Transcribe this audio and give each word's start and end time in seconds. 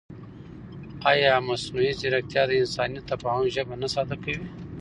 ایا 1.11 1.31
مصنوعي 1.47 1.91
ځیرکتیا 1.99 2.43
د 2.47 2.51
انساني 2.61 2.99
تفاهم 3.11 3.45
ژبه 3.55 3.75
نه 3.81 3.87
ساده 3.93 4.15
کوي؟ 4.23 4.47